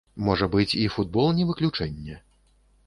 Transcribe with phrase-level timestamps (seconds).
[0.27, 2.21] Можа быць, і футбол не выключэнне?